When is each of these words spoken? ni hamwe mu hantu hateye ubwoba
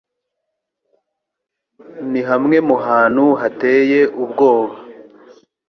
ni 2.11 2.21
hamwe 2.29 2.57
mu 2.67 2.75
hantu 2.85 3.25
hateye 3.41 3.99
ubwoba 4.23 4.75